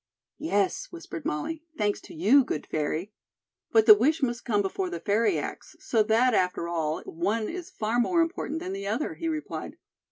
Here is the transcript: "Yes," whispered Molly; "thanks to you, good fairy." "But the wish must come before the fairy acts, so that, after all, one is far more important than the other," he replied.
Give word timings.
"Yes," 0.39 0.87
whispered 0.91 1.25
Molly; 1.25 1.61
"thanks 1.77 2.01
to 2.01 2.15
you, 2.15 2.43
good 2.43 2.65
fairy." 2.65 3.13
"But 3.71 3.85
the 3.85 3.93
wish 3.93 4.23
must 4.23 4.45
come 4.45 4.63
before 4.63 4.89
the 4.89 4.99
fairy 4.99 5.37
acts, 5.37 5.75
so 5.79 6.01
that, 6.01 6.33
after 6.33 6.67
all, 6.67 7.03
one 7.03 7.47
is 7.47 7.69
far 7.69 7.99
more 7.99 8.19
important 8.19 8.61
than 8.61 8.73
the 8.73 8.87
other," 8.87 9.13
he 9.13 9.27
replied. 9.27 9.77